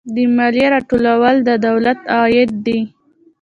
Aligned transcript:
د 0.15 0.15
مالیې 0.35 0.65
راټولول 0.73 1.35
د 1.47 1.49
دولت 1.65 1.99
عاید 2.15 2.51
دی 2.65 2.79